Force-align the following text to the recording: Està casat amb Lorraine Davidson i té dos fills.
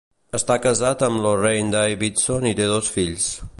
Està 0.37 0.55
casat 0.63 1.03
amb 1.09 1.21
Lorraine 1.25 1.71
Davidson 1.77 2.51
i 2.53 2.57
té 2.61 2.69
dos 2.75 2.93
fills. 2.99 3.33